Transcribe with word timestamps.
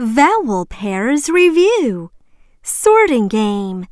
Vowel 0.00 0.64
pairs 0.64 1.28
review. 1.28 2.12
Sorting 2.62 3.26
game. 3.26 3.88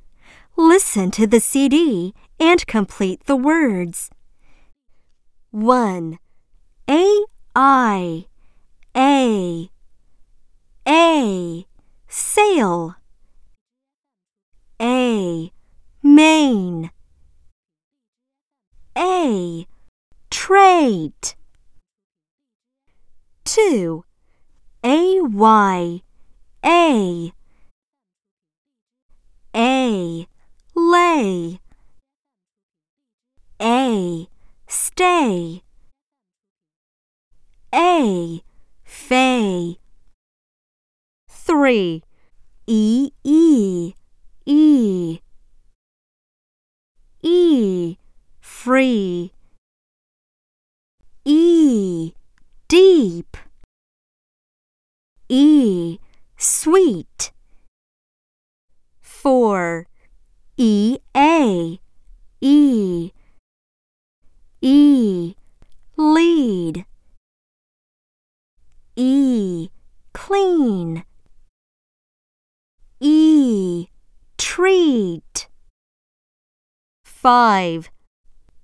Listen 0.56 1.10
to 1.10 1.26
the 1.26 1.40
CD 1.40 2.14
and 2.38 2.64
complete 2.68 3.25
the 3.25 3.34
words. 3.34 4.08
1. 5.50 6.21
A 6.88 7.24
I. 7.56 8.27
A. 8.96 9.69
A. 10.87 11.66
Sail. 12.07 12.95
A. 14.80 15.50
Main. 16.04 16.91
A. 18.96 19.66
Trait. 20.30 21.34
2 23.45 24.05
A 24.87 25.21
Y 25.21 26.00
A 26.65 27.33
A 29.52 30.27
lay 30.77 31.60
A 33.60 34.29
stay 34.69 35.62
A 37.74 38.43
fay 38.84 39.79
3 41.29 42.02
E 42.68 43.10
E 43.24 43.95
E 44.46 45.21
E 47.23 47.96
free 48.41 49.32
E 51.24 52.12
deep 52.68 53.37
E. 55.29 55.98
Sweet. 56.37 57.33
4 59.02 59.88
E. 60.57 60.99
A. 61.16 61.80
E. 62.41 63.13
E. 64.62 65.34
Lead. 65.97 66.87
E. 68.94 69.69
Clean. 70.12 71.05
E. 73.00 73.88
Treat. 74.38 75.49
5 77.05 77.91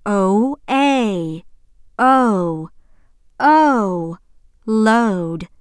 O. 0.05 0.57
A. 0.67 1.43
O. 1.99 2.69
O. 3.39 4.17
Load 4.65 5.52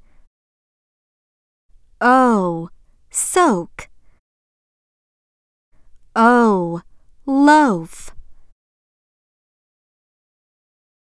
O 2.05 2.69
soak. 3.13 3.89
O 6.17 6.81
loaf 7.25 8.11